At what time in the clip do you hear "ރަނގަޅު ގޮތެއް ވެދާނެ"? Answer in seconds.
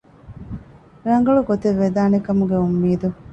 1.07-2.17